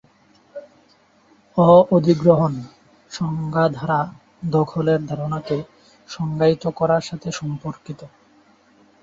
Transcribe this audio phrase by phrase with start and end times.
[1.57, 2.53] অ-অধিগ্রহণ,
[3.11, 3.99] সংজ্ঞা দ্বারা,
[4.49, 5.57] দখলের ধারণাকে
[6.09, 7.99] সংজ্ঞায়িত করার সাথে সম্পর্কিত।